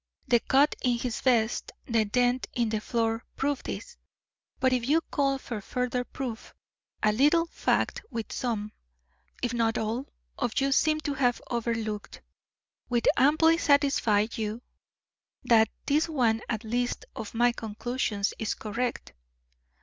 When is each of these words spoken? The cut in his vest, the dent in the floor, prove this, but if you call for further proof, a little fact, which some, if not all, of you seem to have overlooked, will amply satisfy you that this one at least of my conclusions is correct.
The 0.27 0.39
cut 0.39 0.73
in 0.81 0.97
his 0.97 1.21
vest, 1.21 1.73
the 1.85 2.05
dent 2.05 2.47
in 2.55 2.69
the 2.69 2.81
floor, 2.81 3.23
prove 3.35 3.61
this, 3.61 3.97
but 4.59 4.73
if 4.73 4.89
you 4.89 5.01
call 5.11 5.37
for 5.37 5.61
further 5.61 6.03
proof, 6.03 6.55
a 7.03 7.11
little 7.11 7.45
fact, 7.45 8.01
which 8.09 8.31
some, 8.31 8.71
if 9.43 9.53
not 9.53 9.77
all, 9.77 10.07
of 10.39 10.59
you 10.59 10.71
seem 10.71 11.01
to 11.01 11.13
have 11.13 11.39
overlooked, 11.51 12.23
will 12.89 13.01
amply 13.15 13.59
satisfy 13.59 14.25
you 14.33 14.63
that 15.43 15.69
this 15.85 16.09
one 16.09 16.41
at 16.49 16.63
least 16.63 17.05
of 17.15 17.35
my 17.35 17.51
conclusions 17.51 18.33
is 18.39 18.55
correct. 18.55 19.13